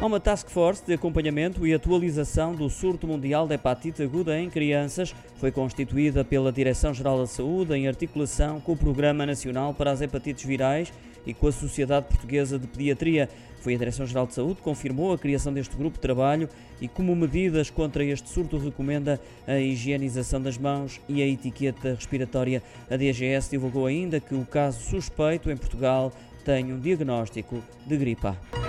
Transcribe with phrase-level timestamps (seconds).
[0.00, 4.50] Há uma task force de acompanhamento e atualização do surto mundial de hepatite aguda em
[4.50, 5.14] crianças.
[5.36, 10.44] Foi constituída pela Direção-Geral da Saúde em articulação com o Programa Nacional para as Hepatites
[10.44, 10.92] Virais
[11.24, 13.30] e com a Sociedade Portuguesa de Pediatria.
[13.60, 16.50] Foi a Direção-Geral de Saúde que confirmou a criação deste grupo de trabalho
[16.82, 22.62] e, como medidas contra este surto, recomenda a higienização das mãos e a etiqueta respiratória.
[22.90, 26.12] A DGS divulgou ainda que o caso suspeito em Portugal
[26.44, 28.63] tem um diagnóstico de gripe A.